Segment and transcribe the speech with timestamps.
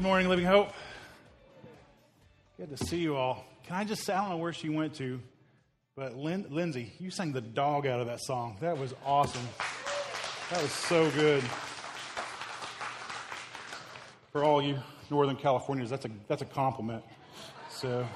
[0.00, 0.72] Good morning, Living Hope.
[2.56, 3.44] Good to see you all.
[3.66, 5.20] Can I just say, I don't know where she went to,
[5.94, 8.56] but Lin- Lindsay, you sang the dog out of that song.
[8.62, 9.46] That was awesome.
[10.48, 11.42] That was so good.
[14.32, 14.78] For all you
[15.10, 17.04] Northern Californians, that's a, that's a compliment.
[17.68, 18.06] So,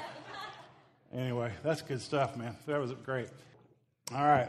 [1.12, 2.56] anyway, that's good stuff, man.
[2.64, 3.28] That was great.
[4.10, 4.48] All right.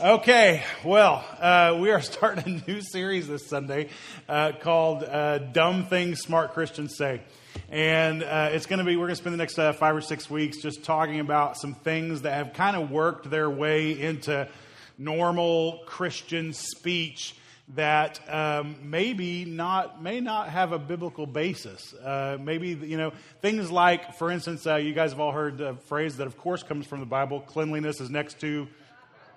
[0.00, 3.88] Okay, well, uh, we are starting a new series this Sunday
[4.28, 7.20] uh, called uh, Dumb Things Smart Christians Say.
[7.68, 10.00] And uh, it's going to be, we're going to spend the next uh, five or
[10.00, 14.46] six weeks just talking about some things that have kind of worked their way into
[14.98, 17.34] normal Christian speech
[17.74, 21.92] that um, maybe not may not have a biblical basis.
[21.92, 25.74] Uh, maybe you know things like, for instance, uh, you guys have all heard the
[25.86, 28.68] phrase that, of course, comes from the Bible: "Cleanliness is next to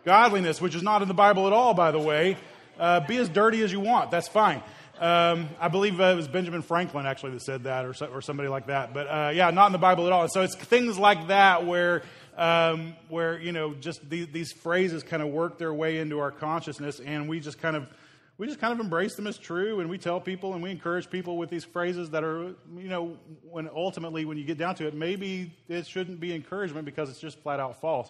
[0.06, 2.38] godliness," which is not in the Bible at all, by the way.
[2.80, 4.62] Uh, be as dirty as you want; that's fine.
[5.00, 8.22] Um, I believe uh, it was Benjamin Franklin actually that said that, or, so, or
[8.22, 8.94] somebody like that.
[8.94, 10.22] But uh, yeah, not in the Bible at all.
[10.22, 12.04] And so it's things like that where
[12.38, 16.32] um, where you know just these, these phrases kind of work their way into our
[16.32, 17.88] consciousness, and we just kind of
[18.38, 21.08] we just kind of embrace them as true and we tell people and we encourage
[21.12, 24.88] people with these phrases that are you know when ultimately when you get down to
[24.88, 28.10] it maybe it shouldn't be encouragement because it's just flat out false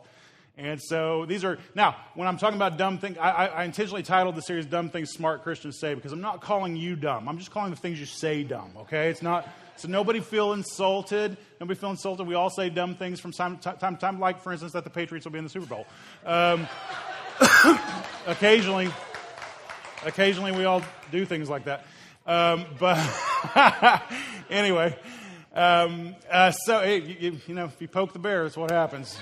[0.58, 4.36] and so these are now when i'm talking about dumb things I, I, intentionally titled
[4.36, 7.28] the series dumb things smart christians say because i'm not calling you dumb.
[7.28, 9.10] I'm just calling the things you say dumb okay?
[9.10, 11.38] It's not so nobody feel insulted.
[11.60, 12.28] Nobody feel insulted.
[12.28, 14.92] We all say dumb things from time to time, time like for instance that the
[14.92, 15.88] patriots will be in the super bowl.
[16.24, 16.68] Um,
[18.28, 18.92] occasionally
[20.04, 21.86] Occasionally, we all do things like that.
[22.26, 22.98] Um, but
[24.50, 24.98] anyway,
[25.54, 29.16] um, uh, so hey, you, you, know, if you poke the bear, that's what happens.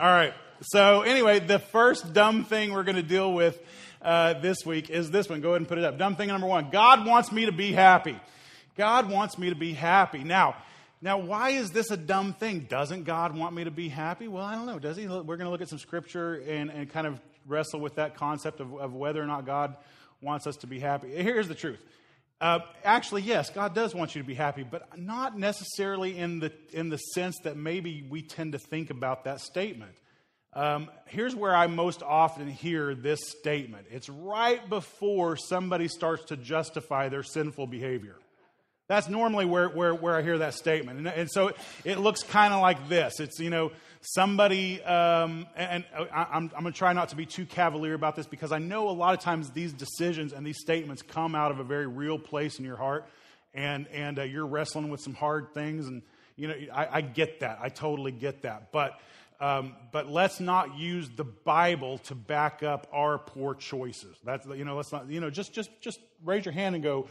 [0.00, 0.34] All right.
[0.62, 3.60] So anyway, the first dumb thing we're going to deal with
[4.00, 5.40] uh, this week is this one.
[5.40, 5.98] Go ahead and put it up.
[5.98, 8.18] Dumb thing number one: God wants me to be happy.
[8.76, 10.24] God wants me to be happy.
[10.24, 10.56] Now,
[11.00, 12.60] now, why is this a dumb thing?
[12.70, 14.28] Doesn't God want me to be happy?
[14.28, 14.78] Well, I don't know.
[14.78, 15.06] Does He?
[15.06, 18.60] We're going to look at some scripture and, and kind of wrestle with that concept
[18.60, 19.76] of, of whether or not God
[20.20, 21.08] wants us to be happy.
[21.08, 21.80] Here's the truth.
[22.42, 26.52] Uh, actually, yes, God does want you to be happy, but not necessarily in the,
[26.72, 29.92] in the sense that maybe we tend to think about that statement.
[30.52, 36.36] Um, here's where I most often hear this statement it's right before somebody starts to
[36.36, 38.16] justify their sinful behavior.
[38.88, 40.98] That's normally where, where, where I hear that statement.
[40.98, 43.70] And, and so it, it looks kind of like this it's, you know,
[44.02, 48.16] somebody, um, and I, I'm, I'm going to try not to be too cavalier about
[48.16, 51.50] this because I know a lot of times these decisions and these statements come out
[51.50, 53.06] of a very real place in your heart,
[53.54, 55.86] and, and uh, you're wrestling with some hard things.
[55.86, 56.02] And,
[56.36, 57.58] you know, I, I get that.
[57.62, 58.72] I totally get that.
[58.72, 59.00] But,
[59.40, 64.16] um, but let's not use the Bible to back up our poor choices.
[64.24, 67.08] That's, you know, let's not, you know, just, just, just raise your hand and go,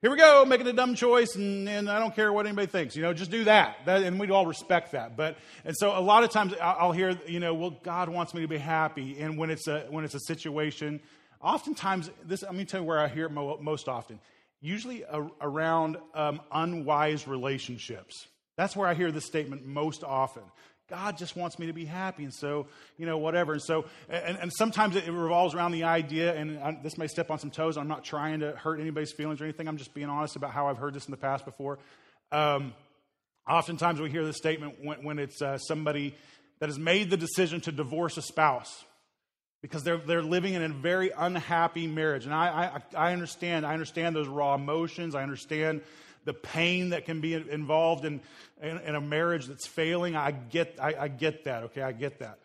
[0.00, 2.94] here we go, making a dumb choice, and, and I don't care what anybody thinks.
[2.94, 3.78] You know, just do that.
[3.86, 4.02] that.
[4.02, 5.16] And we'd all respect that.
[5.16, 8.42] But and so a lot of times I'll hear, you know, well, God wants me
[8.42, 9.18] to be happy.
[9.20, 11.00] And when it's a when it's a situation,
[11.40, 12.42] oftentimes this.
[12.42, 14.20] Let me tell you where I hear it most often.
[14.60, 15.04] Usually
[15.40, 18.26] around um, unwise relationships.
[18.56, 20.42] That's where I hear this statement most often.
[20.88, 22.24] God just wants me to be happy.
[22.24, 22.66] And so,
[22.96, 23.52] you know, whatever.
[23.52, 27.30] And so, and, and sometimes it revolves around the idea, and I, this may step
[27.30, 27.76] on some toes.
[27.76, 29.68] I'm not trying to hurt anybody's feelings or anything.
[29.68, 31.78] I'm just being honest about how I've heard this in the past before.
[32.32, 32.72] Um,
[33.48, 36.14] oftentimes we hear this statement when, when it's uh, somebody
[36.60, 38.84] that has made the decision to divorce a spouse
[39.60, 42.24] because they're, they're living in a very unhappy marriage.
[42.24, 43.66] And I, I, I understand.
[43.66, 45.14] I understand those raw emotions.
[45.14, 45.82] I understand
[46.28, 48.20] the pain that can be involved in,
[48.60, 50.14] in, in a marriage that's failing.
[50.14, 51.80] I get, I, I, get that, okay?
[51.80, 52.38] I get that.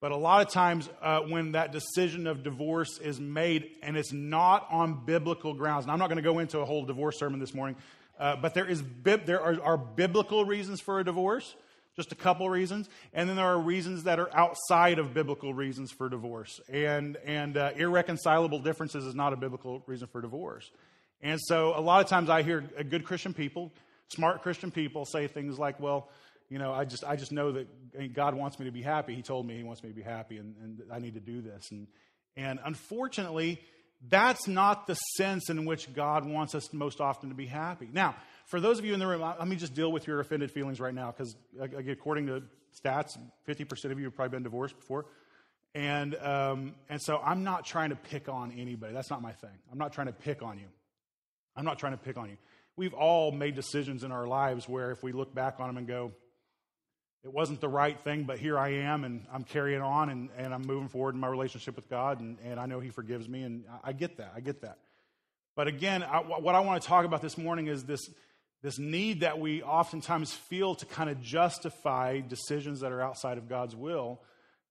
[0.00, 4.10] But a lot of times, uh, when that decision of divorce is made and it's
[4.10, 7.38] not on biblical grounds, and I'm not going to go into a whole divorce sermon
[7.38, 7.76] this morning,
[8.18, 11.54] uh, but there, is, there are, are biblical reasons for a divorce,
[11.94, 15.92] just a couple reasons, and then there are reasons that are outside of biblical reasons
[15.92, 16.58] for divorce.
[16.70, 20.70] And, and uh, irreconcilable differences is not a biblical reason for divorce.
[21.22, 23.72] And so a lot of times I hear good Christian people,
[24.08, 26.08] smart Christian people say things like, well,
[26.48, 29.14] you know, I just, I just know that God wants me to be happy.
[29.14, 31.40] He told me he wants me to be happy and, and I need to do
[31.40, 31.70] this.
[31.70, 31.88] And,
[32.36, 33.60] and unfortunately,
[34.08, 37.88] that's not the sense in which God wants us most often to be happy.
[37.92, 38.14] Now,
[38.46, 40.78] for those of you in the room, let me just deal with your offended feelings
[40.78, 42.42] right now because, according to
[42.84, 43.16] stats,
[43.48, 45.06] 50% of you have probably been divorced before.
[45.74, 48.94] And, um, and so I'm not trying to pick on anybody.
[48.94, 49.50] That's not my thing.
[49.70, 50.66] I'm not trying to pick on you.
[51.56, 52.36] I'm not trying to pick on you.
[52.76, 55.86] We've all made decisions in our lives where if we look back on them and
[55.86, 56.12] go,
[57.24, 60.54] it wasn't the right thing, but here I am, and I'm carrying on, and, and
[60.54, 63.42] I'm moving forward in my relationship with God, and, and I know He forgives me,
[63.42, 64.32] and I, get that.
[64.36, 64.78] I get that.
[65.56, 68.08] But again, I, what I want to talk about this morning is this,
[68.62, 73.48] this need that we oftentimes feel to kind of justify decisions that are outside of
[73.48, 74.20] God's will.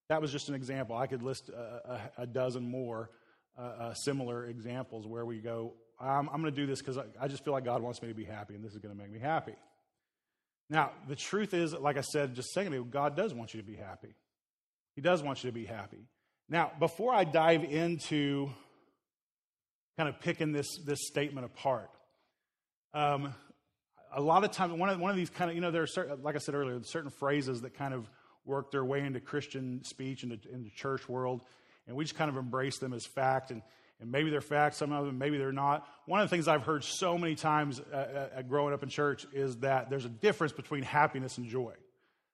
[0.07, 0.95] That was just an example.
[0.95, 3.09] I could list a, a, a dozen more
[3.57, 7.03] uh, uh, similar examples where we go, I'm, I'm going to do this because I,
[7.19, 9.01] I just feel like God wants me to be happy, and this is going to
[9.01, 9.55] make me happy.
[10.69, 13.61] Now, the truth is, like I said just a second ago, God does want you
[13.61, 14.15] to be happy.
[14.95, 16.07] He does want you to be happy.
[16.49, 18.49] Now, before I dive into
[19.97, 21.89] kind of picking this, this statement apart,
[22.93, 23.33] um,
[24.13, 25.87] a lot of times, one of, one of these kind of, you know, there are
[25.87, 28.09] certain, like I said earlier, certain phrases that kind of
[28.45, 31.41] work their way into Christian speech, and into, into church world,
[31.87, 33.51] and we just kind of embrace them as fact.
[33.51, 33.61] And,
[34.01, 35.87] and maybe they're facts, some of them, maybe they're not.
[36.05, 39.25] One of the things I've heard so many times uh, uh, growing up in church
[39.33, 41.73] is that there's a difference between happiness and joy.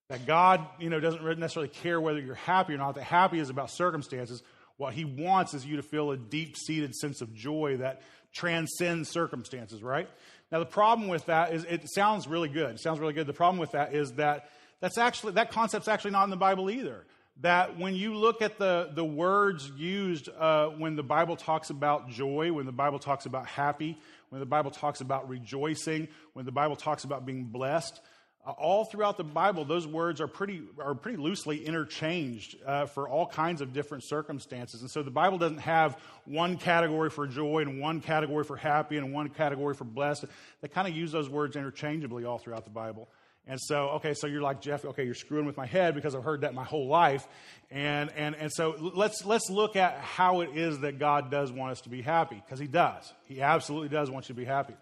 [0.10, 2.96] That God, you know, doesn't necessarily care whether you're happy or not.
[2.96, 4.44] That happy is about circumstances.
[4.78, 8.02] What He wants is you to feel a deep-seated sense of joy that
[8.34, 10.10] transcends circumstances, right?
[10.52, 12.72] Now, the problem with that is it sounds really good.
[12.72, 13.28] It sounds really good.
[13.28, 14.50] The problem with that is that
[14.82, 17.06] that's actually that concept's actually not in the Bible either
[17.42, 22.10] that when you look at the, the words used uh, when the Bible talks about
[22.10, 23.98] joy, when the Bible talks about happy,
[24.30, 28.00] when the Bible talks about rejoicing, when the Bible talks about being blessed,
[28.46, 33.08] uh, all throughout the Bible, those words are pretty, are pretty loosely interchanged uh, for
[33.08, 34.82] all kinds of different circumstances.
[34.82, 38.98] And so the Bible doesn't have one category for joy and one category for happy
[38.98, 40.26] and one category for blessed.
[40.62, 43.10] They kind of use those words interchangeably all throughout the Bible.
[43.48, 46.24] And so, okay, so you're like, Jeff, okay, you're screwing with my head because I've
[46.24, 47.28] heard that my whole life.
[47.72, 51.72] And, and, and so let's, let's look at how it is that God does want
[51.72, 53.12] us to be happy, because He does.
[53.26, 54.76] He absolutely does want you to be happy.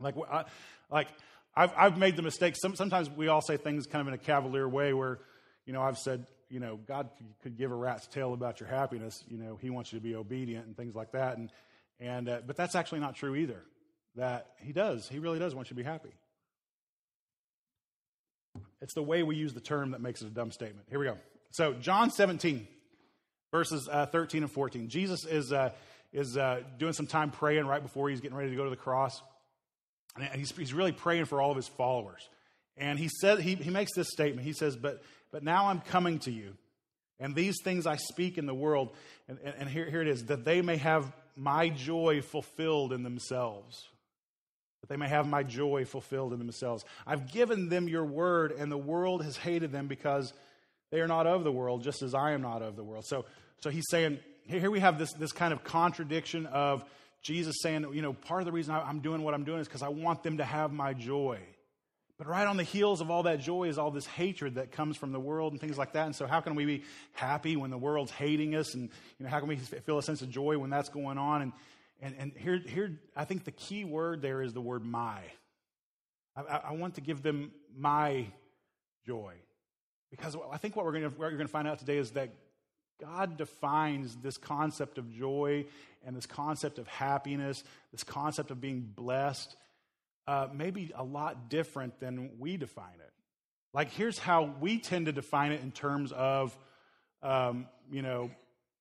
[0.00, 0.44] Like, I,
[0.90, 1.08] like
[1.54, 2.56] I've, I've made the mistake.
[2.60, 5.20] Some, sometimes we all say things kind of in a cavalier way where,
[5.64, 7.08] you know, I've said, you know, God
[7.42, 9.22] could give a rat's tail about your happiness.
[9.28, 11.38] You know, He wants you to be obedient and things like that.
[11.38, 11.50] And,
[12.00, 13.62] and, uh, but that's actually not true either.
[14.16, 15.08] That He does.
[15.08, 16.10] He really does want you to be happy.
[18.80, 20.86] It's the way we use the term that makes it a dumb statement.
[20.90, 21.16] Here we go.
[21.50, 22.66] So, John 17,
[23.50, 24.88] verses uh, 13 and 14.
[24.88, 25.70] Jesus is, uh,
[26.12, 28.76] is uh, doing some time praying right before he's getting ready to go to the
[28.76, 29.22] cross.
[30.16, 32.28] And he's, he's really praying for all of his followers.
[32.76, 34.46] And he, said, he, he makes this statement.
[34.46, 35.02] He says, but,
[35.32, 36.54] but now I'm coming to you,
[37.18, 38.90] and these things I speak in the world,
[39.28, 43.02] and, and, and here, here it is, that they may have my joy fulfilled in
[43.02, 43.88] themselves
[44.86, 46.84] that they may have my joy fulfilled in themselves.
[47.06, 50.32] I've given them your word, and the world has hated them because
[50.90, 53.04] they are not of the world, just as I am not of the world.
[53.06, 53.24] So,
[53.60, 56.84] so he's saying, here we have this, this kind of contradiction of
[57.22, 59.82] Jesus saying, you know, part of the reason I'm doing what I'm doing is because
[59.82, 61.40] I want them to have my joy.
[62.18, 64.96] But right on the heels of all that joy is all this hatred that comes
[64.96, 66.06] from the world and things like that.
[66.06, 68.74] And so, how can we be happy when the world's hating us?
[68.74, 71.42] And you know, how can we feel a sense of joy when that's going on?
[71.42, 71.52] And
[72.00, 75.20] and, and here, here, I think the key word there is the word my.
[76.36, 78.26] I, I want to give them my
[79.06, 79.34] joy.
[80.10, 82.30] Because I think what, we're gonna, what you're going to find out today is that
[83.00, 85.66] God defines this concept of joy
[86.04, 89.56] and this concept of happiness, this concept of being blessed,
[90.26, 93.12] uh, maybe a lot different than we define it.
[93.74, 96.56] Like, here's how we tend to define it in terms of,
[97.22, 98.30] um, you know,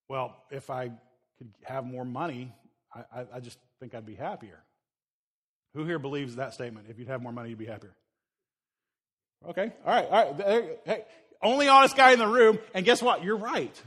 [0.07, 0.91] well, if I
[1.37, 2.53] could have more money,
[2.95, 4.63] I, I just think I'd be happier.
[5.73, 6.87] Who here believes that statement?
[6.89, 7.93] If you'd have more money, you'd be happier.
[9.47, 10.79] Okay, all right, all right.
[10.85, 11.03] Hey,
[11.41, 13.23] only honest guy in the room, and guess what?
[13.23, 13.81] You're right.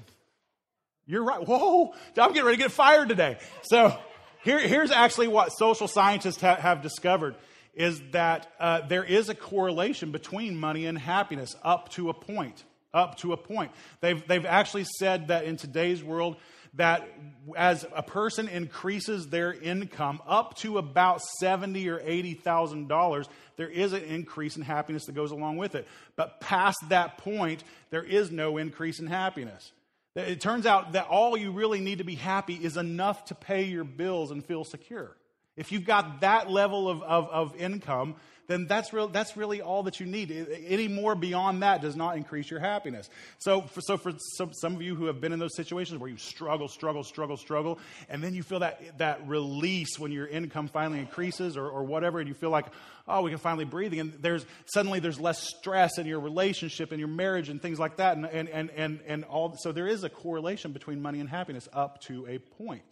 [1.06, 1.40] You're right.
[1.46, 3.38] Whoa, I'm getting ready to get fired today.
[3.62, 3.96] So
[4.44, 7.34] here, here's actually what social scientists ha- have discovered
[7.74, 12.64] is that uh, there is a correlation between money and happiness up to a point.
[12.92, 13.70] Up to a point.
[14.00, 16.36] They've, they've actually said that in today's world,
[16.74, 17.08] that
[17.56, 23.68] as a person increases their income up to about seventy or eighty thousand dollars, there
[23.68, 25.86] is an increase in happiness that goes along with it.
[26.16, 29.72] But past that point, there is no increase in happiness.
[30.14, 33.64] It turns out that all you really need to be happy is enough to pay
[33.64, 35.16] your bills and feel secure.
[35.56, 38.16] If you've got that level of, of, of income,
[38.48, 40.30] then that's, real, that's really all that you need.
[40.66, 43.10] Any more beyond that does not increase your happiness.
[43.38, 46.08] So, for, so for some, some of you who have been in those situations where
[46.08, 47.78] you struggle, struggle, struggle, struggle,
[48.08, 52.20] and then you feel that, that release when your income finally increases or, or whatever,
[52.20, 52.66] and you feel like,
[53.06, 56.98] oh, we can finally breathe And there's, suddenly there's less stress in your relationship and
[56.98, 58.16] your marriage and things like that.
[58.16, 61.68] And, and, and, and, and all, so there is a correlation between money and happiness
[61.74, 62.82] up to a point.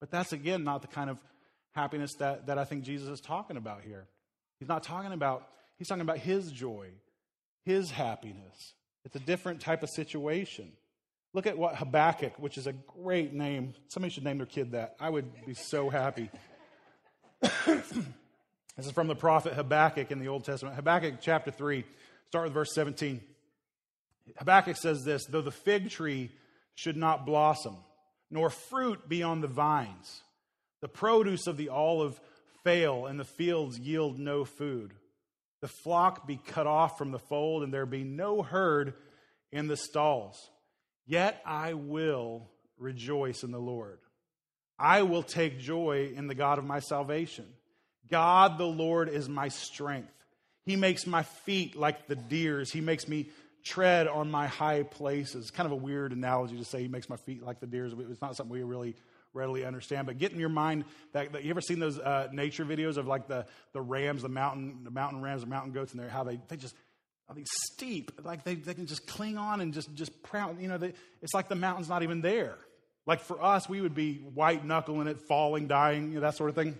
[0.00, 1.18] But that's, again, not the kind of
[1.72, 4.06] happiness that, that I think Jesus is talking about here.
[4.58, 5.48] He's not talking about,
[5.78, 6.88] he's talking about his joy,
[7.64, 8.74] his happiness.
[9.04, 10.72] It's a different type of situation.
[11.32, 13.74] Look at what Habakkuk, which is a great name.
[13.88, 14.96] Somebody should name their kid that.
[14.98, 16.30] I would be so happy.
[17.40, 17.92] this
[18.78, 20.76] is from the prophet Habakkuk in the Old Testament.
[20.76, 21.84] Habakkuk chapter 3,
[22.28, 23.20] start with verse 17.
[24.38, 26.30] Habakkuk says this Though the fig tree
[26.74, 27.76] should not blossom,
[28.30, 30.22] nor fruit be on the vines,
[30.80, 32.18] the produce of the olive
[32.66, 34.92] fail, and the fields yield no food,
[35.60, 38.94] the flock be cut off from the fold, and there be no herd
[39.52, 40.50] in the stalls.
[41.06, 44.00] Yet I will rejoice in the Lord.
[44.76, 47.46] I will take joy in the God of my salvation.
[48.10, 50.12] God the Lord is my strength.
[50.64, 52.72] He makes my feet like the deer's.
[52.72, 53.30] He makes me
[53.62, 55.52] tread on my high places.
[55.52, 57.92] Kind of a weird analogy to say he makes my feet like the deer's.
[58.10, 58.96] It's not something we really
[59.36, 60.06] readily understand.
[60.06, 63.06] But get in your mind that, that you ever seen those uh, nature videos of
[63.06, 66.24] like the, the rams, the mountain, the mountain rams, the mountain goats, and they how
[66.24, 66.74] they, they just
[67.28, 68.20] I steep.
[68.24, 70.60] Like they, they can just cling on and just, just proud.
[70.60, 72.56] You know, they, it's like the mountain's not even there.
[73.06, 76.50] Like for us, we would be white knuckling it, falling, dying, you know, that sort
[76.50, 76.76] of thing.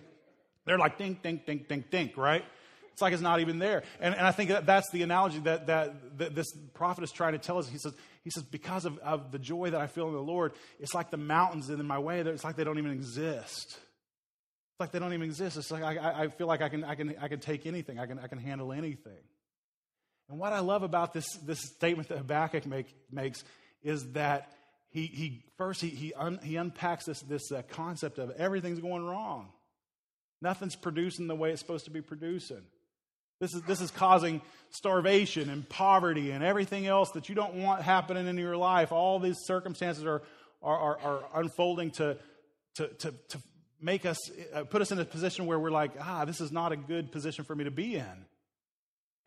[0.65, 2.43] They're like dink, dink, dink, dink, dink, right?
[2.97, 3.83] It's like it's not even there.
[3.99, 7.33] And, and I think that that's the analogy that, that, that this prophet is trying
[7.33, 7.69] to tell us.
[7.69, 10.53] He says, he says because of, of the joy that I feel in the Lord,
[10.79, 12.21] it's like the mountains in my way.
[12.21, 13.67] It's like they don't even exist.
[13.67, 15.57] It's like they don't even exist.
[15.57, 17.99] It's like I, I feel like I can, I, can, I can take anything.
[17.99, 19.21] I can, I can handle anything.
[20.27, 23.43] And what I love about this, this statement that Habakkuk make, makes
[23.83, 24.51] is that
[24.89, 29.05] he, he first he, he, un, he unpacks this, this uh, concept of everything's going
[29.05, 29.49] wrong.
[30.41, 32.63] Nothing's producing the way it's supposed to be producing.
[33.39, 34.41] This is, this is causing
[34.71, 38.91] starvation and poverty and everything else that you don't want happening in your life.
[38.91, 40.23] All these circumstances are,
[40.61, 42.17] are, are, are unfolding to,
[42.75, 43.37] to, to, to
[43.81, 44.17] make us,
[44.53, 47.11] uh, put us in a position where we're like, ah, this is not a good
[47.11, 48.25] position for me to be in.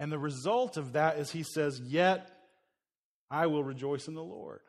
[0.01, 2.29] And the result of that is he says, Yet
[3.31, 4.61] I will rejoice in the Lord.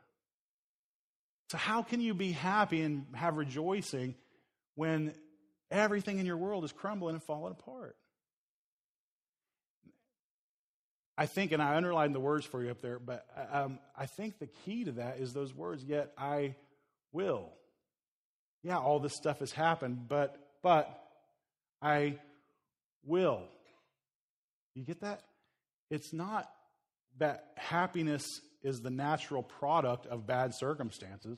[1.49, 4.15] So, how can you be happy and have rejoicing
[4.75, 5.13] when
[5.71, 7.95] everything in your world is crumbling and falling apart?
[11.21, 14.39] I think, and I underlined the words for you up there, but um, I think
[14.39, 16.55] the key to that is those words, yet I
[17.11, 17.49] will.
[18.63, 20.89] Yeah, all this stuff has happened, but, but
[21.79, 22.17] I
[23.05, 23.43] will.
[24.73, 25.21] You get that?
[25.91, 26.49] It's not
[27.19, 28.25] that happiness
[28.63, 31.37] is the natural product of bad circumstances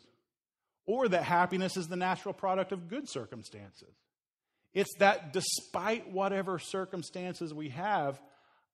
[0.86, 3.94] or that happiness is the natural product of good circumstances.
[4.74, 8.22] It's that despite whatever circumstances we have,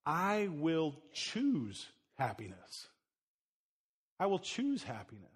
[0.09, 1.85] I will choose
[2.17, 2.87] happiness.
[4.19, 5.29] I will choose happiness.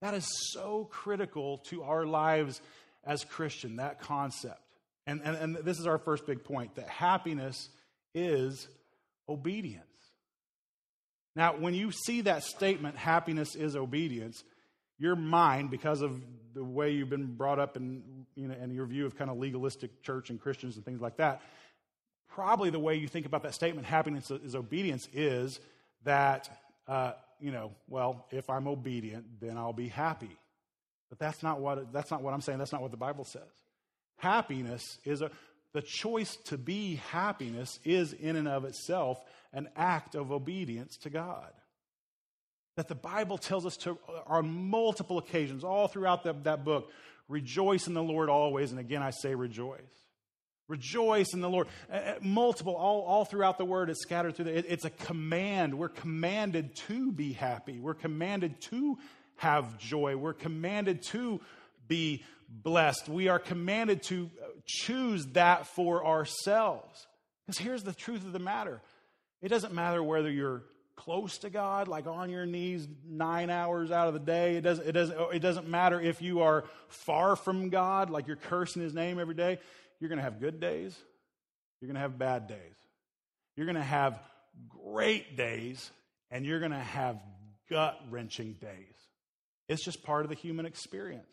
[0.00, 2.60] That is so critical to our lives
[3.04, 4.62] as Christian, that concept.
[5.08, 7.68] And, and, and this is our first big point that happiness
[8.14, 8.68] is
[9.28, 9.84] obedience.
[11.34, 14.44] Now, when you see that statement, happiness is obedience,
[15.00, 16.22] your mind, because of
[16.54, 19.38] the way you've been brought up and you know, and your view of kind of
[19.38, 21.42] legalistic church and Christians and things like that,
[22.38, 25.58] probably the way you think about that statement, happiness is obedience, is
[26.04, 26.48] that,
[26.86, 30.30] uh, you know, well, if I'm obedient, then I'll be happy.
[31.08, 32.60] But that's not what, that's not what I'm saying.
[32.60, 33.42] That's not what the Bible says.
[34.18, 35.32] Happiness is a,
[35.72, 39.20] the choice to be happiness is in and of itself
[39.52, 41.50] an act of obedience to God.
[42.76, 46.88] That the Bible tells us to, on multiple occasions, all throughout the, that book,
[47.26, 48.70] rejoice in the Lord always.
[48.70, 49.80] And again, I say rejoice.
[50.68, 51.66] Rejoice in the Lord.
[51.90, 54.46] Uh, multiple, all, all throughout the word, it's scattered through.
[54.46, 55.76] The, it, it's a command.
[55.76, 57.78] We're commanded to be happy.
[57.80, 58.98] We're commanded to
[59.36, 60.16] have joy.
[60.16, 61.40] We're commanded to
[61.88, 63.08] be blessed.
[63.08, 64.30] We are commanded to
[64.66, 67.06] choose that for ourselves.
[67.46, 68.82] Because here's the truth of the matter
[69.40, 70.64] it doesn't matter whether you're
[70.96, 74.56] close to God, like on your knees nine hours out of the day.
[74.56, 78.36] It doesn't, it doesn't, it doesn't matter if you are far from God, like you're
[78.36, 79.58] cursing his name every day.
[80.00, 80.96] You're going to have good days.
[81.80, 82.76] You're going to have bad days.
[83.56, 84.18] You're going to have
[84.68, 85.90] great days,
[86.30, 87.20] and you're going to have
[87.70, 88.94] gut wrenching days.
[89.68, 91.32] It's just part of the human experience.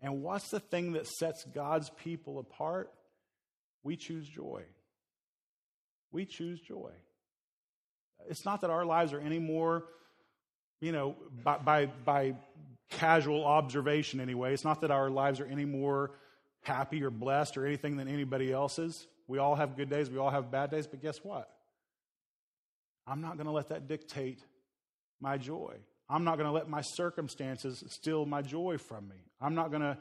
[0.00, 2.90] And what's the thing that sets God's people apart?
[3.84, 4.62] We choose joy.
[6.10, 6.90] We choose joy.
[8.28, 9.84] It's not that our lives are any more,
[10.80, 12.34] you know, by, by, by
[12.90, 14.52] casual observation anyway.
[14.52, 16.10] It's not that our lives are any more
[16.62, 19.06] happy or blessed or anything than anybody else's.
[19.28, 21.48] We all have good days, we all have bad days, but guess what?
[23.06, 24.40] I'm not going to let that dictate
[25.20, 25.74] my joy.
[26.08, 29.16] I'm not going to let my circumstances steal my joy from me.
[29.40, 29.96] I'm not going to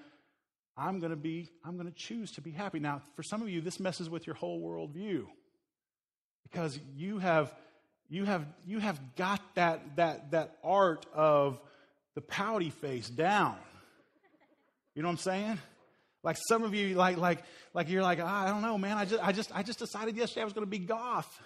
[0.78, 2.80] I'm going to be I'm going to choose to be happy.
[2.80, 5.26] Now, for some of you this messes with your whole worldview.
[6.44, 7.54] Because you have
[8.12, 11.62] you have, you have got that, that, that art of
[12.14, 13.56] the pouty face down.
[14.94, 15.60] You know what I'm saying?
[16.24, 17.40] Like some of you, like, like,
[17.74, 18.98] like you're like, oh, I don't know, man.
[18.98, 21.42] I just, I just, I just decided yesterday I was going to be goth.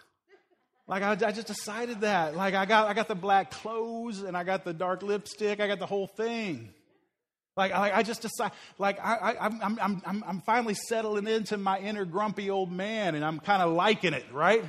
[0.88, 2.36] Like I, I just decided that.
[2.36, 5.60] Like I got, I got the black clothes and I got the dark lipstick.
[5.60, 6.70] I got the whole thing.
[7.58, 11.55] Like, I, I just decide, like, I, I, I'm, I'm, I'm, I'm finally settling into
[11.55, 14.62] my inner grumpy old man and I'm kind of liking it, right?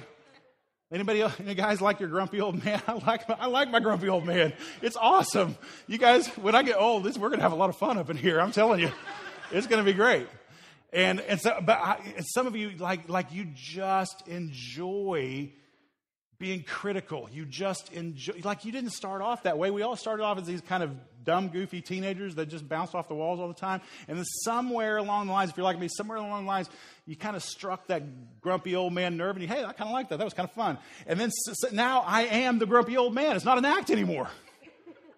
[0.92, 2.80] Anybody else, any guys like your grumpy old man?
[2.86, 4.52] I like, I like my grumpy old man.
[4.82, 5.56] It's awesome.
[5.88, 7.98] You guys, when I get old, this, we're going to have a lot of fun
[7.98, 8.40] up in here.
[8.40, 8.92] I'm telling you,
[9.52, 10.26] it's going to be great.
[10.92, 15.52] And, and so, but I, some of you, like, like you just enjoy
[16.38, 17.28] being critical.
[17.32, 19.70] You just enjoy, like you didn't start off that way.
[19.70, 20.90] We all started off as these kind of
[21.24, 23.80] dumb, goofy teenagers that just bounced off the walls all the time.
[24.06, 26.68] And then somewhere along the lines, if you're like me, somewhere along the lines,
[27.06, 29.92] you kind of struck that grumpy old man nerve and you, hey, I kind of
[29.92, 30.18] like that.
[30.18, 30.78] That was kind of fun.
[31.06, 33.36] And then so now I am the grumpy old man.
[33.36, 34.28] It's not an act anymore.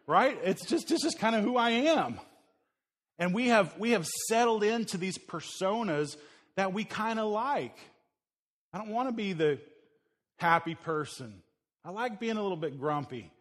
[0.06, 0.38] right?
[0.42, 2.18] It's just, it's just kind of who I am.
[3.18, 6.16] And we have, we have settled into these personas
[6.56, 7.76] that we kind of like.
[8.72, 9.58] I don't want to be the
[10.36, 11.42] happy person.
[11.84, 13.32] I like being a little bit grumpy.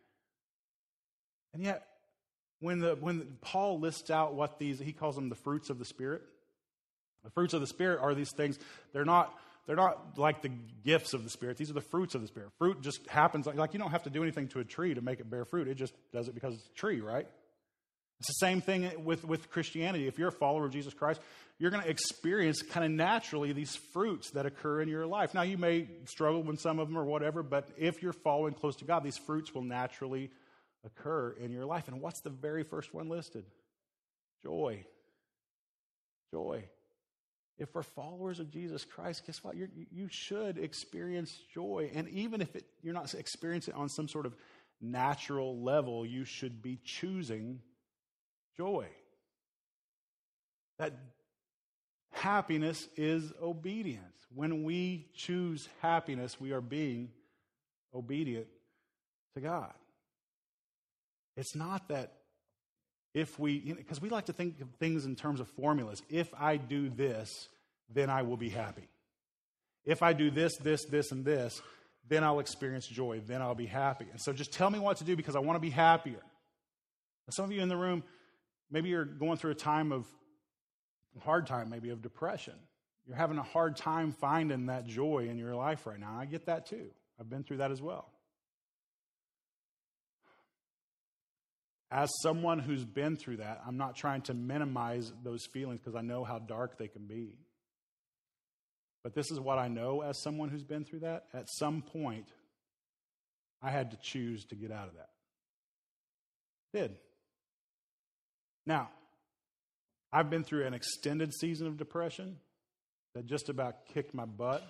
[1.54, 1.86] And yet,
[2.60, 5.86] when, the, when Paul lists out what these, he calls them the fruits of the
[5.86, 6.22] Spirit.
[7.24, 8.58] The fruits of the Spirit are these things,
[8.94, 10.52] they're not, they're not like the
[10.84, 11.58] gifts of the Spirit.
[11.58, 12.50] These are the fruits of the Spirit.
[12.58, 15.02] Fruit just happens, like, like you don't have to do anything to a tree to
[15.02, 15.68] make it bear fruit.
[15.68, 17.28] It just does it because it's a tree, right?
[18.20, 20.08] It's the same thing with, with Christianity.
[20.08, 21.22] If you're a follower of Jesus Christ,
[21.60, 25.34] you're going to experience kind of naturally these fruits that occur in your life.
[25.34, 28.76] Now, you may struggle with some of them or whatever, but if you're following close
[28.78, 30.32] to God, these fruits will naturally
[30.86, 31.88] occur in your life.
[31.88, 33.46] And what's the very first one listed?
[34.44, 34.84] Joy.
[36.32, 36.64] Joy.
[37.60, 39.56] If we're followers of Jesus Christ, guess what?
[39.56, 41.92] You're, you should experience joy.
[41.94, 44.36] And even if it, you're not experiencing it on some sort of
[44.80, 47.60] natural level, you should be choosing
[48.58, 48.88] joy.
[50.80, 50.94] That
[52.12, 54.04] happiness is obedience.
[54.34, 57.10] When we choose happiness, we are being
[57.94, 58.48] obedient
[59.36, 59.74] to God.
[61.36, 62.14] It's not that
[63.14, 66.02] if we, because you know, we like to think of things in terms of formulas.
[66.10, 67.48] If I do this,
[67.94, 68.88] then I will be happy.
[69.86, 71.62] If I do this, this, this, and this,
[72.08, 73.22] then I'll experience joy.
[73.26, 74.06] Then I'll be happy.
[74.12, 76.22] And so just tell me what to do because I want to be happier.
[77.30, 78.04] some of you in the room,
[78.70, 80.06] maybe you're going through a time of
[81.24, 82.54] hard time, maybe of depression.
[83.06, 86.16] You're having a hard time finding that joy in your life right now.
[86.18, 86.92] I get that too.
[87.20, 88.12] I've been through that as well.
[91.90, 96.02] As someone who's been through that, I'm not trying to minimize those feelings because I
[96.02, 97.38] know how dark they can be.
[99.04, 101.28] But this is what I know as someone who's been through that.
[101.34, 102.28] At some point,
[103.62, 105.10] I had to choose to get out of that.
[106.74, 106.98] Did.
[108.68, 108.90] Now,
[110.12, 112.36] I've been through an extended season of depression
[113.16, 114.62] that just about kicked my butt.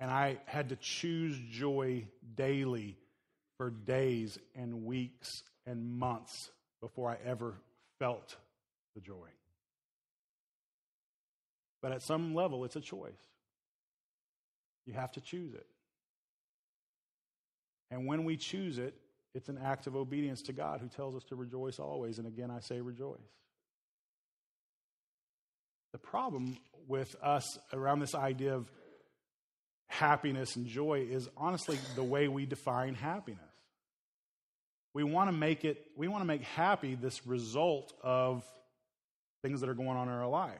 [0.00, 2.98] And I had to choose joy daily
[3.56, 5.30] for days and weeks
[5.64, 7.54] and months before I ever
[8.00, 8.36] felt
[8.96, 9.28] the joy.
[11.80, 13.12] But at some level, it's a choice.
[14.84, 15.66] You have to choose it.
[17.92, 18.96] And when we choose it,
[19.34, 22.18] it's an act of obedience to God who tells us to rejoice always.
[22.18, 23.18] And again, I say rejoice.
[25.92, 28.70] The problem with us around this idea of
[29.88, 33.40] happiness and joy is honestly the way we define happiness.
[34.94, 38.42] We want to make it, we want to make happy this result of
[39.42, 40.52] things that are going on in our life.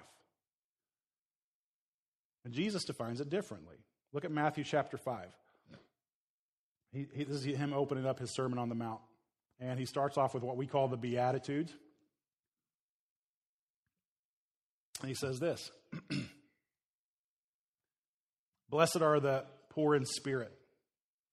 [2.45, 3.77] And Jesus defines it differently.
[4.13, 5.27] Look at Matthew chapter 5.
[6.93, 9.01] He, he, this is him opening up his Sermon on the Mount.
[9.61, 11.73] And he starts off with what we call the Beatitudes.
[15.01, 15.71] And he says this
[18.71, 20.53] Blessed are the poor in spirit,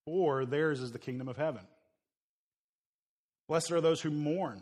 [0.05, 1.65] for theirs is the kingdom of heaven.
[3.47, 4.61] Blessed are those who mourn,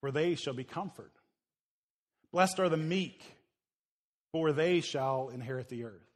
[0.00, 1.12] for they shall be comforted.
[2.32, 3.22] Blessed are the meek,
[4.32, 6.15] for they shall inherit the earth.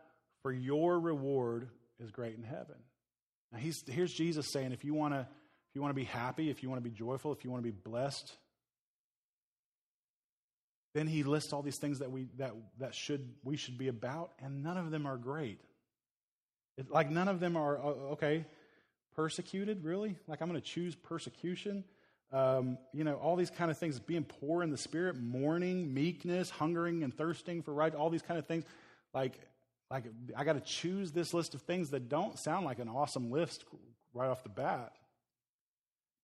[0.41, 2.75] for your reward is great in heaven.
[3.51, 5.27] Now he's, here's Jesus saying, if you want to
[5.71, 7.63] if you want to be happy, if you want to be joyful, if you want
[7.63, 8.35] to be blessed,
[10.93, 14.33] then he lists all these things that we that that should we should be about,
[14.43, 15.61] and none of them are great.
[16.77, 18.45] It, like none of them are okay.
[19.15, 20.17] Persecuted, really?
[20.27, 21.83] Like I'm going to choose persecution?
[22.33, 26.49] Um, you know, all these kind of things, being poor in the spirit, mourning, meekness,
[26.49, 28.63] hungering and thirsting for right, all these kind of things.
[29.13, 29.37] Like,
[29.91, 33.29] like I got to choose this list of things that don't sound like an awesome
[33.29, 33.63] list
[34.13, 34.93] right off the bat.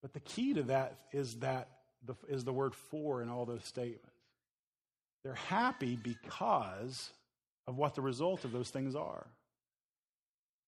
[0.02, 1.68] But the key to that is that
[2.06, 4.08] the, is the word for in all those statements.
[5.24, 7.12] They're happy because
[7.68, 9.28] of what the result of those things are.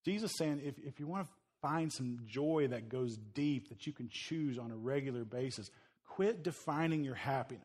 [0.06, 1.32] Jesus saying, if, if you want to
[1.62, 5.70] find some joy that goes deep that you can choose on a regular basis.
[6.08, 7.64] Quit defining your happiness.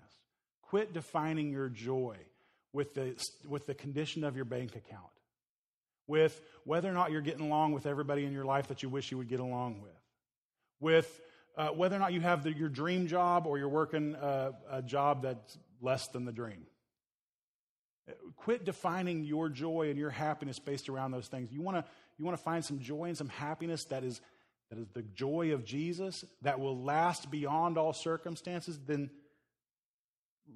[0.62, 2.16] Quit defining your joy
[2.72, 3.16] with the,
[3.48, 5.10] with the condition of your bank account,
[6.06, 9.10] with whether or not you're getting along with everybody in your life that you wish
[9.10, 9.92] you would get along with,
[10.80, 11.20] with
[11.56, 14.82] uh, whether or not you have the, your dream job or you're working uh, a
[14.82, 16.66] job that's less than the dream.
[18.36, 21.50] Quit defining your joy and your happiness based around those things.
[21.50, 21.84] You want to
[22.18, 24.20] you want to find some joy and some happiness that is
[24.70, 29.10] that is the joy of Jesus that will last beyond all circumstances, then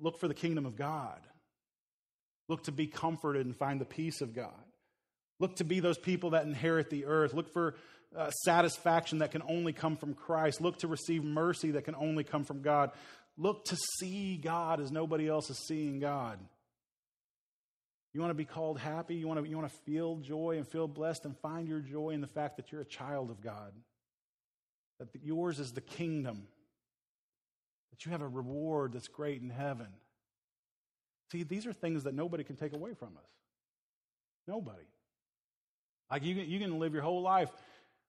[0.00, 1.20] look for the kingdom of God.
[2.48, 4.52] Look to be comforted and find the peace of God.
[5.40, 7.32] Look to be those people that inherit the earth.
[7.32, 7.76] Look for
[8.16, 10.60] uh, satisfaction that can only come from Christ.
[10.60, 12.90] Look to receive mercy that can only come from God.
[13.36, 16.38] Look to see God as nobody else is seeing God.
[18.12, 19.14] You want to be called happy?
[19.14, 22.10] You want to, you want to feel joy and feel blessed and find your joy
[22.10, 23.72] in the fact that you're a child of God,
[24.98, 26.48] that yours is the kingdom,
[27.90, 29.88] that you have a reward that's great in heaven.
[31.30, 33.30] See, these are things that nobody can take away from us.
[34.48, 34.86] Nobody.
[36.10, 37.50] Like you, you can live your whole life,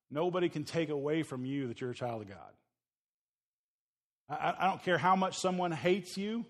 [0.09, 2.37] nobody can take away from you that you're a child of God.
[4.29, 6.45] I, I don't care how much someone hates you.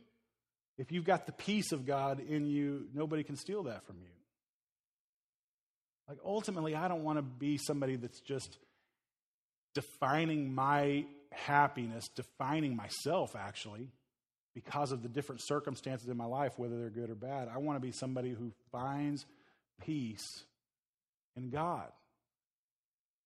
[0.77, 4.07] If you've got the peace of God in you, nobody can steal that from you.
[6.07, 8.57] Like, ultimately, I don't want to be somebody that's just
[9.75, 13.91] defining my happiness, defining myself, actually,
[14.55, 17.47] because of the different circumstances in my life, whether they're good or bad.
[17.53, 19.25] I want to be somebody who finds
[19.85, 20.45] peace
[21.35, 21.87] in God.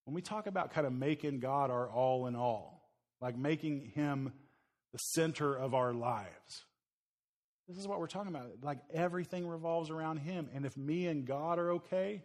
[0.05, 2.81] When we talk about kind of making God our all in all,
[3.21, 4.33] like making Him
[4.91, 6.65] the center of our lives,
[7.67, 8.47] this is what we're talking about.
[8.61, 10.49] Like everything revolves around Him.
[10.53, 12.21] And if me and God are okay,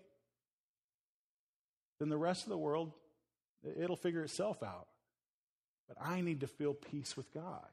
[2.00, 2.92] then the rest of the world,
[3.80, 4.88] it'll figure itself out.
[5.88, 7.66] But I need to feel peace with God.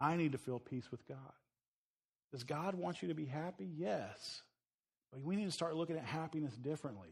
[0.00, 1.18] I need to feel peace with God.
[2.32, 3.68] Does God want you to be happy?
[3.76, 4.42] Yes.
[5.12, 7.10] But we need to start looking at happiness differently.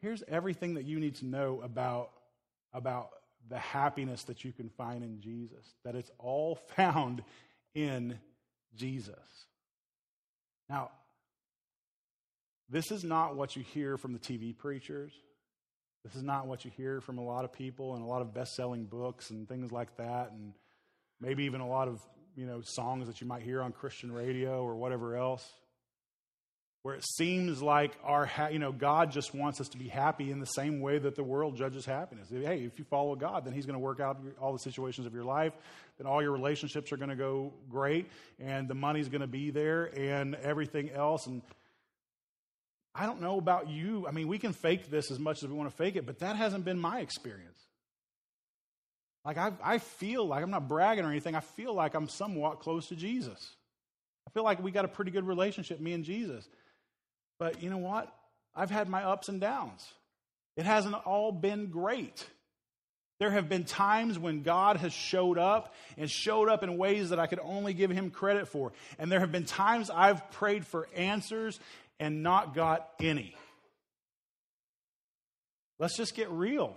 [0.00, 2.10] Here's everything that you need to know about,
[2.72, 3.10] about
[3.48, 7.22] the happiness that you can find in Jesus that it's all found
[7.74, 8.18] in
[8.74, 9.14] Jesus.
[10.68, 10.90] Now,
[12.68, 15.12] this is not what you hear from the TV preachers.
[16.04, 18.34] This is not what you hear from a lot of people and a lot of
[18.34, 20.52] best-selling books and things like that and
[21.20, 22.00] maybe even a lot of,
[22.36, 25.48] you know, songs that you might hear on Christian radio or whatever else
[26.86, 30.38] where it seems like our you know god just wants us to be happy in
[30.38, 32.28] the same way that the world judges happiness.
[32.30, 35.12] Hey if you follow god then he's going to work out all the situations of
[35.12, 35.52] your life
[35.98, 38.06] then all your relationships are going to go great
[38.38, 41.42] and the money's going to be there and everything else and
[42.94, 44.06] i don't know about you.
[44.06, 46.20] I mean we can fake this as much as we want to fake it but
[46.20, 47.58] that hasn't been my experience.
[49.24, 52.60] Like I, I feel like i'm not bragging or anything i feel like i'm somewhat
[52.60, 53.56] close to jesus.
[54.24, 56.48] I feel like we got a pretty good relationship me and jesus
[57.38, 58.12] but you know what?
[58.54, 59.86] I've had my ups and downs.
[60.56, 62.26] It hasn't all been great.
[63.18, 67.18] There have been times when God has showed up and showed up in ways that
[67.18, 68.72] I could only give him credit for.
[68.98, 71.58] And there have been times I've prayed for answers
[71.98, 73.34] and not got any.
[75.78, 76.76] Let's just get real.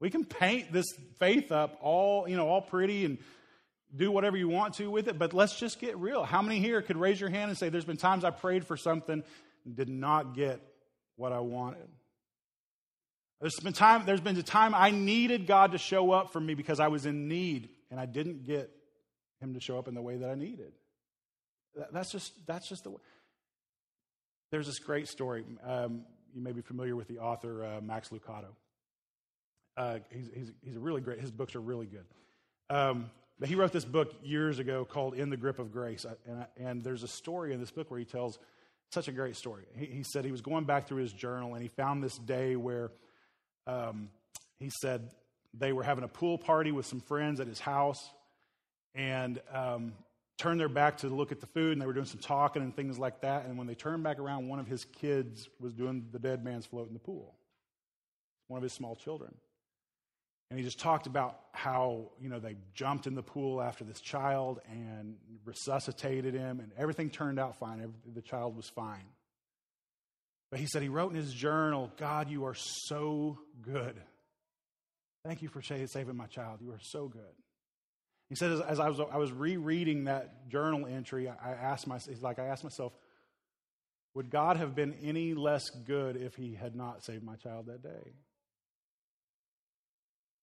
[0.00, 0.86] We can paint this
[1.18, 3.18] faith up all, you know, all pretty and
[3.94, 6.24] do whatever you want to with it, but let's just get real.
[6.24, 8.76] How many here could raise your hand and say, There's been times I prayed for
[8.76, 9.22] something
[9.70, 10.60] did not get
[11.16, 11.88] what I wanted.
[13.40, 16.54] There's been time, there's been a time I needed God to show up for me
[16.54, 18.70] because I was in need and I didn't get
[19.40, 20.72] him to show up in the way that I needed.
[21.92, 23.00] That's just, that's just the way.
[24.50, 25.44] There's this great story.
[25.64, 28.48] Um, you may be familiar with the author uh, Max Lucado.
[29.76, 32.04] Uh, he's, he's, he's a really great, his books are really good.
[32.70, 36.06] Um, but he wrote this book years ago called In the Grip of Grace.
[36.26, 38.38] And, and there's a story in this book where he tells
[38.92, 39.64] such a great story.
[39.76, 42.56] He, he, said he was going back through his journal and he found this day
[42.56, 42.90] where
[43.66, 44.10] um,
[44.58, 45.10] he said
[45.54, 48.10] they were having a pool party with some friends at his house
[48.94, 49.92] and um,
[50.38, 52.74] turned their back to look at the food and they were doing some talking and
[52.74, 53.46] things like that.
[53.46, 56.66] And when they turned back around, one of his kids was doing the dead man's
[56.66, 57.34] float in the pool,
[58.48, 59.34] one of his small children.
[60.52, 64.02] And he just talked about how, you know, they jumped in the pool after this
[64.02, 67.90] child and resuscitated him, and everything turned out fine.
[68.12, 69.06] The child was fine.
[70.50, 73.98] But he said he wrote in his journal, God, you are so good.
[75.24, 76.60] Thank you for saving my child.
[76.60, 77.22] You are so good.
[78.28, 82.22] He said, as, as I was, I was rereading that journal entry, I asked myself,
[82.22, 82.92] like, I asked myself,
[84.12, 87.82] would God have been any less good if he had not saved my child that
[87.82, 88.12] day?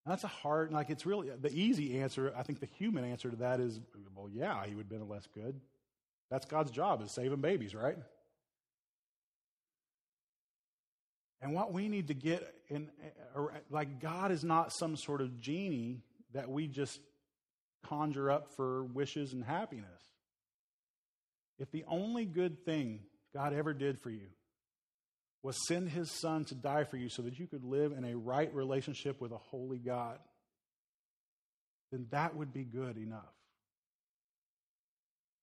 [0.06, 2.32] That's a hard, like, it's really the easy answer.
[2.36, 3.80] I think the human answer to that is,
[4.14, 5.60] well, yeah, he would have been less good.
[6.30, 7.98] That's God's job, is saving babies, right?
[11.42, 15.20] And what we need to get in, eh, eh, like, God is not some sort
[15.20, 17.00] of genie that we just
[17.84, 20.02] conjure up for wishes and happiness.
[21.58, 23.00] If the only good thing
[23.34, 24.28] God ever did for you
[25.42, 28.16] was send his son to die for you so that you could live in a
[28.16, 30.18] right relationship with a holy God,
[31.90, 33.34] then that would be good enough.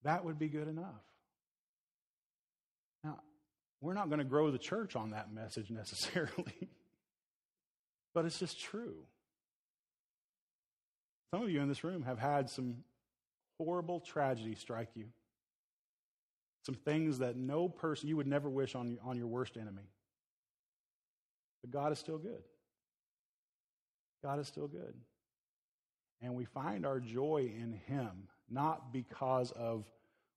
[0.04, 1.02] That would be good enough.
[3.02, 3.18] Now,
[3.80, 6.68] we're not going to grow the church on that message necessarily,
[8.14, 8.94] but it's just true.
[11.34, 12.76] Some of you in this room have had some
[13.58, 15.06] horrible tragedy strike you
[16.68, 19.88] some things that no person you would never wish on, on your worst enemy.
[21.62, 22.42] But God is still good.
[24.22, 24.92] God is still good.
[26.20, 29.86] And we find our joy in Him, not because of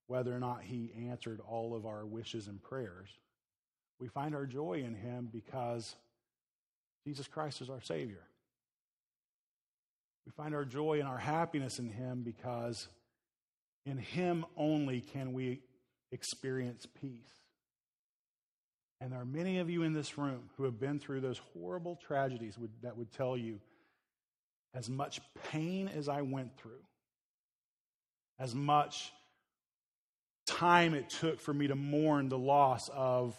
[0.08, 3.10] whether or not He answered all of our wishes and prayers.
[4.00, 5.98] We find our joy in Him because
[7.06, 8.24] Jesus Christ is our Savior.
[10.26, 12.88] We find our joy and our happiness in Him because
[13.86, 15.60] in Him only can we
[16.12, 17.42] experience peace.
[19.00, 21.96] And there are many of you in this room who have been through those horrible
[21.96, 23.60] tragedies that would tell you
[24.74, 25.20] as much
[25.50, 26.84] pain as I went through,
[28.40, 29.12] as much
[30.46, 33.36] time it took for me to mourn the loss of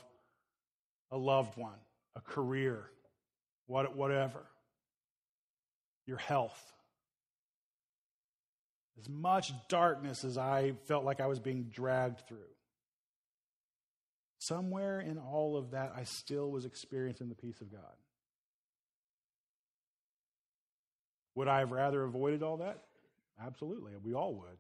[1.10, 1.78] a loved one,
[2.16, 2.84] a career,
[3.66, 4.42] what, whatever,
[6.06, 6.72] your health.
[8.98, 12.38] As much darkness as I felt like I was being dragged through.
[14.42, 17.94] Somewhere in all of that, I still was experiencing the peace of God.
[21.36, 22.82] Would I have rather avoided all that?
[23.40, 23.92] Absolutely.
[24.02, 24.58] We all would.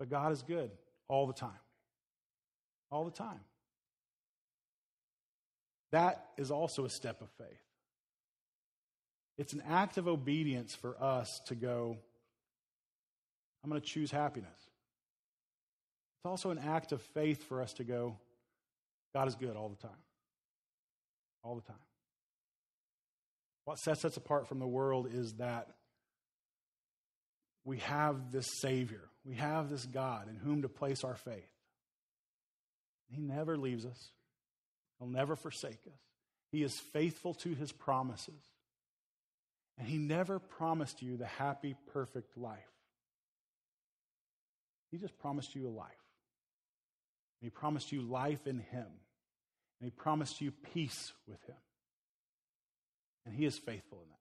[0.00, 0.72] But God is good
[1.06, 1.50] all the time.
[2.90, 3.38] All the time.
[5.92, 7.62] That is also a step of faith.
[9.38, 11.96] It's an act of obedience for us to go,
[13.62, 14.65] I'm going to choose happiness.
[16.26, 18.16] It's also an act of faith for us to go,
[19.14, 20.02] God is good all the time.
[21.44, 21.76] All the time.
[23.64, 25.68] What sets us apart from the world is that
[27.64, 31.48] we have this Savior, we have this God in whom to place our faith.
[33.08, 34.10] He never leaves us,
[34.98, 36.00] He'll never forsake us.
[36.50, 38.50] He is faithful to His promises.
[39.78, 42.58] And He never promised you the happy, perfect life.
[44.90, 46.05] He just promised you a life.
[47.40, 48.86] He promised you life in him.
[49.80, 51.56] And he promised you peace with him.
[53.24, 54.16] And he is faithful in that.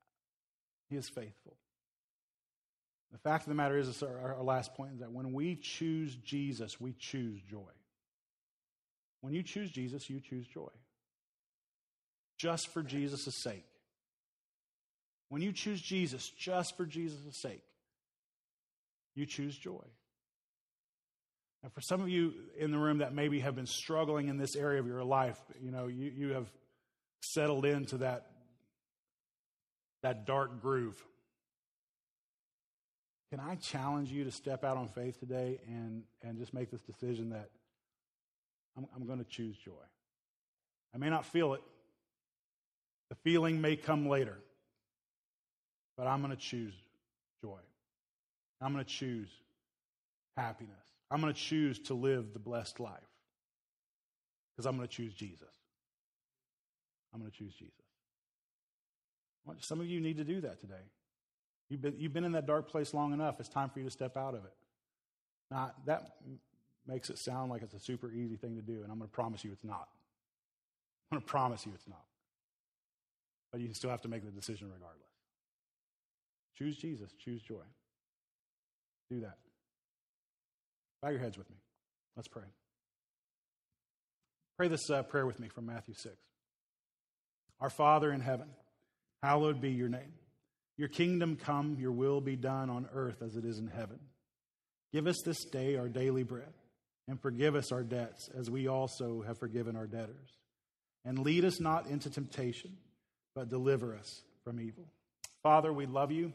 [0.89, 1.55] He is faithful.
[3.11, 6.15] The fact of the matter is, our, our last point is that when we choose
[6.15, 7.71] Jesus, we choose joy.
[9.21, 10.69] When you choose Jesus, you choose joy.
[12.37, 13.65] Just for Jesus' sake.
[15.29, 17.63] When you choose Jesus just for Jesus' sake,
[19.15, 19.85] you choose joy.
[21.65, 24.55] And for some of you in the room that maybe have been struggling in this
[24.55, 26.45] area of your life, you know, you, you have
[27.23, 28.27] settled into that,
[30.03, 31.03] that dark groove.
[33.31, 36.81] Can I challenge you to step out on faith today and, and just make this
[36.81, 37.49] decision that
[38.77, 39.71] I'm, I'm going to choose joy?
[40.93, 41.63] I may not feel it,
[43.09, 44.37] the feeling may come later,
[45.97, 46.75] but I'm going to choose
[47.41, 47.57] joy.
[48.61, 49.29] I'm going to choose
[50.37, 50.84] happiness.
[51.15, 52.91] I'm going to choose to live the blessed life
[54.51, 55.47] because I'm going to choose Jesus.
[57.13, 57.71] I'm going to choose Jesus.
[59.59, 60.73] Some of you need to do that today.
[61.69, 63.39] You've been, you've been in that dark place long enough.
[63.39, 64.51] It's time for you to step out of it.
[65.49, 66.17] Now, that
[66.85, 69.15] makes it sound like it's a super easy thing to do, and I'm going to
[69.15, 69.87] promise you it's not.
[71.09, 72.03] I'm going to promise you it's not.
[73.53, 75.07] But you still have to make the decision regardless.
[76.57, 77.63] Choose Jesus, choose joy.
[79.09, 79.37] Do that.
[81.05, 81.57] Bow your heads with me.
[82.15, 82.41] Let's pray.
[84.57, 86.15] Pray this uh, prayer with me from Matthew 6.
[87.61, 88.47] Our Father in heaven,
[89.21, 90.13] hallowed be your name.
[90.77, 93.99] Your kingdom come, your will be done on earth as it is in heaven.
[94.91, 96.53] Give us this day our daily bread,
[97.07, 100.39] and forgive us our debts as we also have forgiven our debtors.
[101.05, 102.77] And lead us not into temptation,
[103.35, 104.87] but deliver us from evil.
[105.43, 106.33] Father, we love you,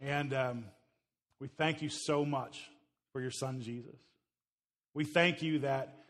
[0.00, 0.64] and um,
[1.38, 2.58] we thank you so much
[3.18, 3.96] for your son, Jesus.
[4.94, 6.04] We thank you that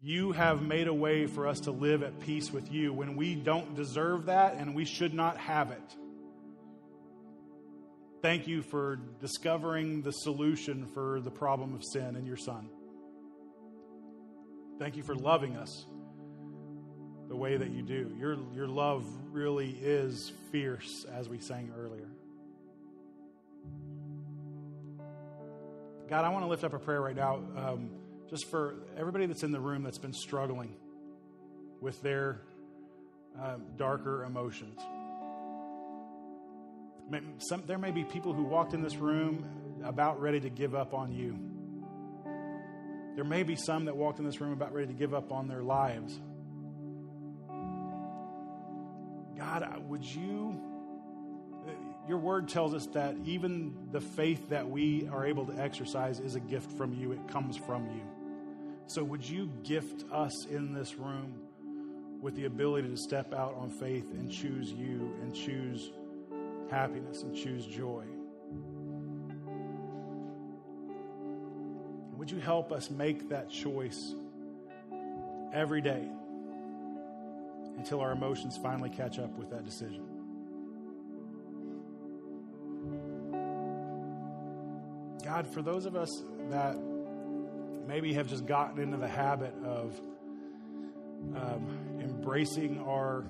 [0.00, 3.34] you have made a way for us to live at peace with you when we
[3.34, 5.96] don't deserve that and we should not have it.
[8.22, 12.70] Thank you for discovering the solution for the problem of sin in your Son.
[14.78, 15.84] Thank you for loving us
[17.28, 18.10] the way that you do.
[18.18, 22.08] Your, your love really is fierce, as we sang earlier.
[26.08, 27.42] God, I want to lift up a prayer right now.
[27.54, 27.90] Um,
[28.30, 30.74] just for everybody that's in the room that's been struggling
[31.80, 32.40] with their
[33.38, 34.80] um, darker emotions.
[37.38, 39.46] Some, there may be people who walked in this room
[39.84, 41.38] about ready to give up on you.
[43.14, 45.46] There may be some that walked in this room about ready to give up on
[45.46, 46.18] their lives.
[49.36, 50.77] God, would you?
[52.08, 56.36] Your word tells us that even the faith that we are able to exercise is
[56.36, 58.00] a gift from you, it comes from you.
[58.86, 61.34] So, would you gift us in this room
[62.22, 65.90] with the ability to step out on faith and choose you and choose
[66.70, 68.04] happiness and choose joy?
[72.16, 74.14] Would you help us make that choice
[75.52, 76.08] every day
[77.76, 80.17] until our emotions finally catch up with that decision?
[85.28, 86.08] God, for those of us
[86.48, 86.74] that
[87.86, 90.00] maybe have just gotten into the habit of
[91.36, 93.26] um, embracing our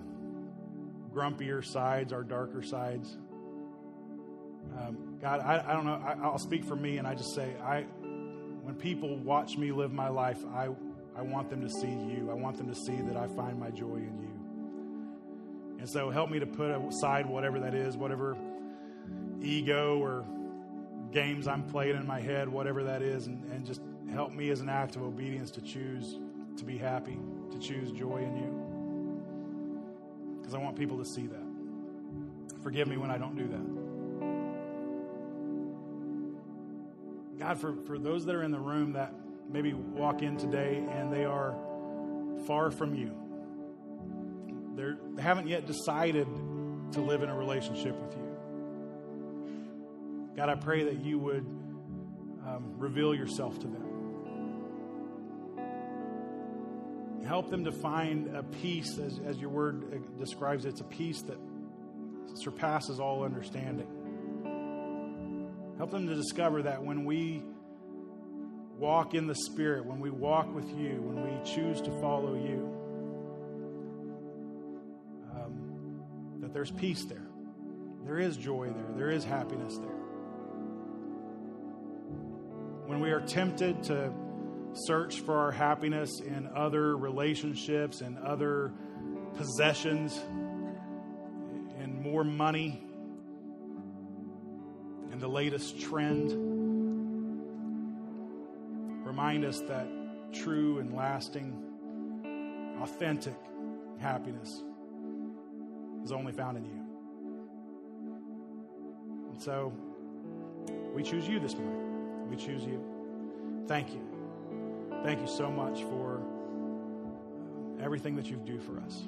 [1.13, 3.19] grumpier sides, our darker sides.
[4.79, 6.01] Um, God, I, I, don't know.
[6.01, 9.93] I, I'll speak for me, and I just say, I, when people watch me live
[9.93, 10.69] my life, I,
[11.17, 12.29] I want them to see you.
[12.31, 15.79] I want them to see that I find my joy in you.
[15.81, 18.37] And so, help me to put aside whatever that is, whatever
[19.43, 20.25] ego or
[21.13, 23.81] games I'm playing in my head, whatever that is, and, and just
[24.13, 26.19] help me as an act of obedience to choose
[26.57, 27.19] to be happy,
[27.53, 30.37] to choose joy in you.
[30.39, 31.43] Because I want people to see that.
[32.63, 33.89] Forgive me when I don't do that.
[37.39, 39.15] God, for, for those that are in the room that
[39.49, 41.55] maybe walk in today and they are
[42.47, 43.15] far from you,
[44.75, 46.27] They're, they haven't yet decided
[46.93, 48.28] to live in a relationship with you.
[50.39, 51.45] God, I pray that you would
[52.47, 53.89] um, reveal yourself to them.
[57.27, 60.69] help them to find a peace, as, as your word uh, describes it.
[60.69, 61.39] It's a peace that
[62.35, 63.89] surpasses all understanding.
[65.77, 67.43] Help them to discover that when we
[68.79, 72.73] walk in the Spirit, when we walk with you, when we choose to follow you,
[75.35, 77.27] um, that there's peace there.
[78.05, 78.97] There is joy there.
[78.97, 80.08] There is happiness there.
[82.89, 84.11] When we are tempted to
[84.73, 88.73] search for our happiness in other relationships and other
[89.37, 90.19] possessions
[91.79, 92.83] and more money
[95.13, 96.31] and the latest trend.
[99.07, 99.87] Remind us that
[100.33, 101.53] true and lasting,
[102.81, 103.37] authentic
[103.99, 104.63] happiness
[106.05, 106.85] is only found in you.
[109.33, 109.75] And so
[110.95, 111.88] we choose you this morning.
[112.29, 113.65] We choose you.
[113.67, 114.01] Thank you.
[115.03, 116.23] Thank you so much for
[117.81, 119.03] everything that you do for us.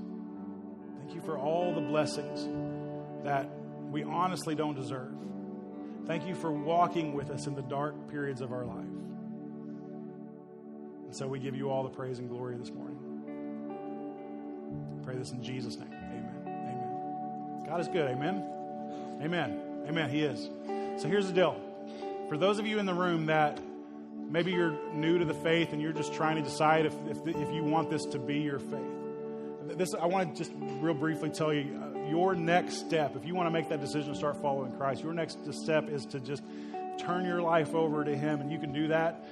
[1.01, 2.49] Thank you for all the blessings
[3.25, 3.49] that
[3.91, 5.13] we honestly don't deserve.
[6.07, 8.87] Thank you for walking with us in the dark periods of our life.
[11.07, 12.97] And so we give you all the praise and glory this morning.
[15.03, 15.93] Pray this in Jesus' name.
[15.93, 16.43] Amen.
[16.47, 17.65] Amen.
[17.67, 18.09] God is good.
[18.09, 18.45] Amen.
[19.21, 19.61] Amen.
[19.89, 20.09] Amen.
[20.09, 20.49] He is.
[21.03, 21.61] So here's the deal.
[22.31, 23.61] For those of you in the room that
[24.31, 27.53] Maybe you're new to the faith and you're just trying to decide if, if, if
[27.53, 29.77] you want this to be your faith.
[29.77, 33.35] This, I want to just real briefly tell you uh, your next step, if you
[33.35, 36.45] want to make that decision to start following Christ, your next step is to just
[37.01, 38.41] turn your life over to Him.
[38.41, 39.25] And you can do that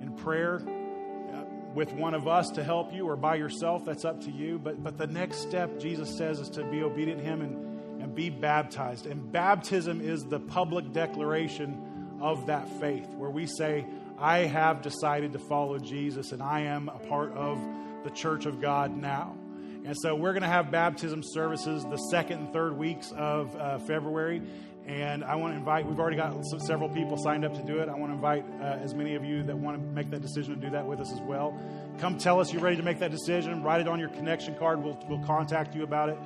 [0.00, 1.44] in prayer uh,
[1.74, 3.84] with one of us to help you or by yourself.
[3.84, 4.58] That's up to you.
[4.58, 8.14] But, but the next step, Jesus says, is to be obedient to Him and, and
[8.14, 9.04] be baptized.
[9.04, 11.85] And baptism is the public declaration
[12.20, 13.86] of that faith, where we say,
[14.18, 17.60] I have decided to follow Jesus and I am a part of
[18.04, 19.36] the church of God now.
[19.84, 23.78] And so we're going to have baptism services the second and third weeks of uh,
[23.78, 24.42] February.
[24.86, 27.88] And I want to invite, we've already got several people signed up to do it.
[27.88, 30.54] I want to invite uh, as many of you that want to make that decision
[30.54, 31.58] to do that with us as well.
[31.98, 33.62] Come tell us you're ready to make that decision.
[33.62, 34.82] Write it on your connection card.
[34.82, 36.18] We'll, we'll contact you about it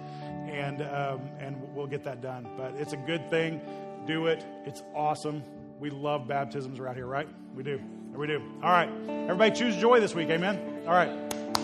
[0.46, 2.48] and, um, and we'll get that done.
[2.56, 3.60] But it's a good thing.
[4.06, 4.44] Do it.
[4.64, 5.42] It's awesome.
[5.80, 7.28] We love baptisms around here, right?
[7.56, 7.80] We do.
[8.14, 8.42] We do.
[8.62, 8.90] All right.
[9.08, 10.28] Everybody choose joy this week.
[10.28, 10.82] Amen.
[10.86, 11.10] All right.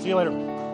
[0.01, 0.66] See you later.